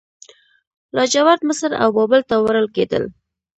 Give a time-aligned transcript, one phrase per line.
[0.95, 3.03] لاجورد مصر او بابل ته وړل کیدل